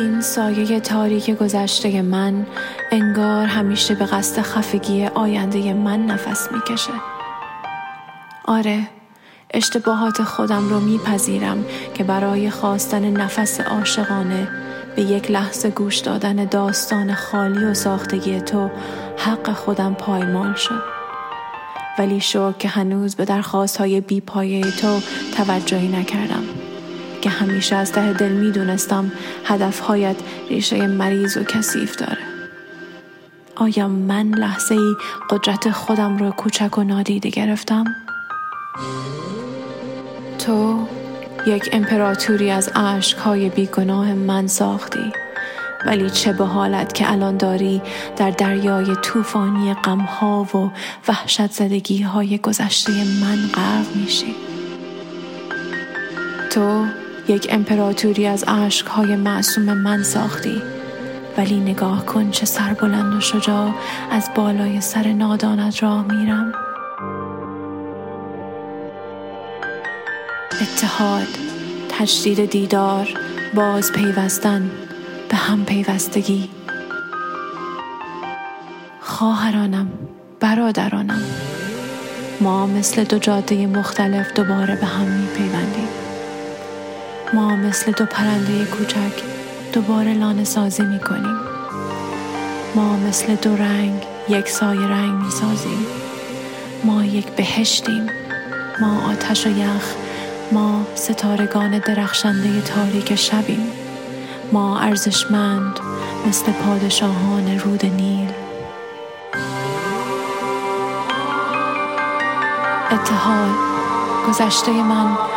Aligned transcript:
این 0.00 0.20
سایه 0.20 0.80
تاریک 0.80 1.30
گذشته 1.30 2.02
من 2.02 2.46
انگار 2.90 3.46
همیشه 3.46 3.94
به 3.94 4.04
قصد 4.04 4.42
خفگی 4.42 5.06
آینده 5.06 5.74
من 5.74 6.06
نفس 6.06 6.52
می‌کشه. 6.52 6.92
آره 8.44 8.88
اشتباهات 9.54 10.22
خودم 10.22 10.68
رو 10.68 10.80
میپذیرم 10.80 11.64
که 11.94 12.04
برای 12.04 12.50
خواستن 12.50 13.10
نفس 13.10 13.60
عاشقانه 13.60 14.48
به 14.96 15.02
یک 15.02 15.30
لحظه 15.30 15.70
گوش 15.70 15.98
دادن 15.98 16.44
داستان 16.44 17.14
خالی 17.14 17.64
و 17.64 17.74
ساختگی 17.74 18.40
تو 18.40 18.70
حق 19.16 19.52
خودم 19.52 19.94
پایمال 19.94 20.54
شد. 20.54 20.82
ولی 21.98 22.20
شو 22.20 22.52
که 22.52 22.68
هنوز 22.68 23.14
به 23.14 23.24
درخواست 23.24 23.76
های 23.76 24.00
بی 24.00 24.20
پایه 24.20 24.70
تو 24.70 25.00
توجهی 25.36 25.88
نکردم. 25.88 26.69
که 27.20 27.30
همیشه 27.30 27.76
از 27.76 27.92
ته 27.92 28.12
دل 28.12 28.32
می‌دونستم 28.32 29.12
هدفهایت 29.44 30.16
ریشه 30.48 30.86
مریض 30.86 31.36
و 31.36 31.44
کثیف 31.44 31.96
داره 31.96 32.18
آیا 33.56 33.88
من 33.88 34.28
لحظه 34.28 34.74
ای 34.74 34.96
قدرت 35.30 35.70
خودم 35.70 36.18
رو 36.18 36.30
کوچک 36.30 36.78
و 36.78 36.82
نادیده 36.82 37.30
گرفتم؟ 37.30 37.84
تو 40.38 40.86
یک 41.46 41.68
امپراتوری 41.72 42.50
از 42.50 42.70
های 43.24 43.48
بیگناه 43.48 44.14
من 44.14 44.46
ساختی 44.46 45.12
ولی 45.86 46.10
چه 46.10 46.32
به 46.32 46.44
حالت 46.44 46.94
که 46.94 47.12
الان 47.12 47.36
داری 47.36 47.82
در 48.16 48.30
دریای 48.30 48.96
طوفانی 49.02 49.74
غمها 49.74 50.48
و 50.54 50.70
وحشت 51.08 51.50
زدگی 51.50 52.02
های 52.02 52.38
گذشته 52.38 52.92
من 52.92 53.38
غرق 53.54 53.96
میشی 53.96 54.34
تو 56.50 56.84
یک 57.30 57.46
امپراتوری 57.50 58.26
از 58.26 58.44
های 58.86 59.16
معصوم 59.16 59.74
من 59.74 60.02
ساختی. 60.02 60.62
ولی 61.36 61.60
نگاه 61.60 62.06
کن 62.06 62.30
چه 62.30 62.46
سربلند 62.46 63.14
و 63.14 63.20
شجاع 63.20 63.70
از 64.10 64.30
بالای 64.34 64.80
سر 64.80 65.12
نادانت 65.12 65.82
راه 65.82 66.06
میرم. 66.06 66.52
اتحاد 70.62 71.26
تجدید 71.88 72.50
دیدار 72.50 73.08
باز 73.54 73.92
پیوستن 73.92 74.70
به 75.28 75.36
هم 75.36 75.64
پیوستگی. 75.64 76.50
خواهرانم 79.00 79.88
برادرانم 80.40 81.22
ما 82.40 82.66
مثل 82.66 83.04
دو 83.04 83.18
جاده 83.18 83.66
مختلف 83.66 84.32
دوباره 84.32 84.76
به 84.76 84.86
هم 84.86 85.06
می 85.06 85.26
پیوندیم 85.26 85.99
ما 87.34 87.56
مثل 87.56 87.92
دو 87.92 88.06
پرنده 88.06 88.64
کوچک 88.64 89.22
دوباره 89.72 90.14
لانه 90.14 90.44
سازی 90.44 90.82
می 90.82 90.98
کنیم 91.00 91.38
ما 92.74 92.96
مثل 92.96 93.34
دو 93.34 93.56
رنگ 93.56 94.06
یک 94.28 94.48
سایه 94.48 94.86
رنگ 94.86 95.24
می 95.24 95.30
سازیم 95.30 95.86
ما 96.84 97.04
یک 97.04 97.26
بهشتیم. 97.26 98.06
ما 98.80 99.10
آتش 99.10 99.46
و 99.46 99.50
یخ 99.50 99.94
ما 100.52 100.86
ستارگان 100.94 101.78
درخشنده 101.78 102.60
تاریک 102.60 103.14
شبیم. 103.14 103.72
ما 104.52 104.78
ارزشمند 104.78 105.80
مثل 106.28 106.52
پادشاهان 106.52 107.58
رود 107.58 107.86
نیل. 107.86 108.28
اتحاد 112.90 113.54
گذشته 114.28 114.72
من 114.72 115.29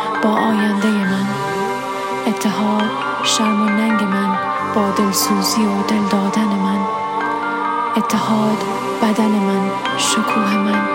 اتحاد 2.34 2.90
شرم 3.22 3.62
و 3.62 3.64
ننگ 3.64 4.02
من 4.02 4.38
با 4.74 4.90
دلسوزی 4.90 5.66
و 5.66 5.82
دل 5.82 6.02
دادن 6.10 6.46
من. 6.46 6.78
اتحاد 7.96 8.58
بدن 9.02 9.30
من 9.30 9.70
شکوه 9.96 10.56
من. 10.56 10.88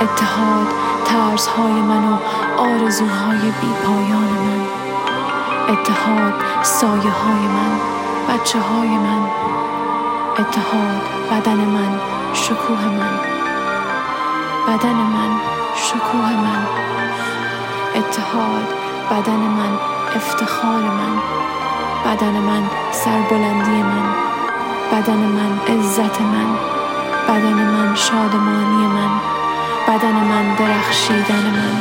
اتحاد 0.00 0.66
ترسهای 1.04 1.72
من 1.72 2.04
و 2.12 2.16
آرزوهای 2.58 3.50
بی 3.60 3.72
پایان 3.84 4.30
من. 4.46 4.66
اتحاد 5.68 6.34
سایه 6.62 7.10
های 7.10 7.46
من 7.56 7.80
بچه 8.28 8.60
های 8.60 8.88
من. 8.88 9.26
اتحاد 10.38 11.02
بدن 11.30 11.56
من 11.56 12.00
شکوه 12.32 12.84
من. 12.84 13.20
بدن 14.68 14.96
من 14.96 15.40
شکوه 15.76 16.32
من. 16.32 16.66
اتحاد 17.94 18.74
بدن 19.10 19.40
من 19.40 19.99
افتخار 20.16 20.82
من 20.82 21.16
بدن 22.04 22.32
من 22.32 22.62
سربلندی 22.92 23.82
من 23.82 24.14
بدن 24.92 25.16
من 25.16 25.60
عزت 25.68 26.20
من 26.20 26.48
بدن 27.28 27.54
من 27.54 27.94
شادمانی 27.94 28.86
من 28.86 29.10
بدن 29.88 30.14
من 30.14 30.54
درخشیدن 30.58 31.46
من 31.56 31.74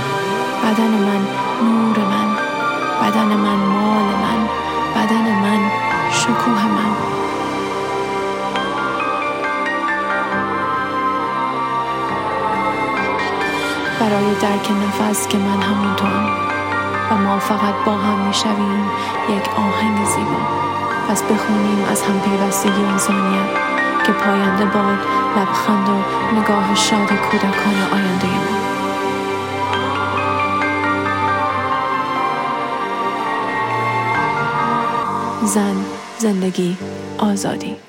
بدن 0.63 0.91
من 1.07 1.27
نور 1.61 1.97
من 1.97 2.29
بدن 3.01 3.27
من 3.27 3.55
مال 3.55 4.09
من 4.23 4.47
بدن 4.95 5.25
من 5.43 5.71
شکوه 6.11 6.65
من. 6.65 6.95
برای 13.99 14.35
درک 14.41 14.71
نفس 14.71 15.27
که 15.27 15.37
من 15.37 15.61
همونطورم. 15.61 16.28
ما 17.29 17.39
فقط 17.39 17.75
با 17.85 17.91
هم 17.91 18.27
می‌شویم 18.27 18.91
یک 19.29 19.49
آهنگ 19.57 20.05
زیبا. 20.05 20.41
پس 21.09 21.23
بخونیم 21.23 21.85
از 21.91 22.01
هم 22.01 22.19
پیوستگی 22.19 22.83
انسانیت 22.83 23.49
که 24.05 24.11
پاینده 24.11 24.65
باد 24.65 24.99
لبخند 25.37 25.89
و 25.89 25.93
نگاه 26.39 26.75
شاد 26.75 27.07
کودکان 27.07 27.75
آینده 27.93 28.27
ما. 28.27 28.59
زن 35.45 35.85
زندگی 36.17 36.77
آزادی. 37.17 37.88